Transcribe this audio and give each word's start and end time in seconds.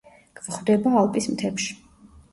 გვხვდება 0.39 0.95
ალპის 1.03 1.29
მთებში. 1.35 1.81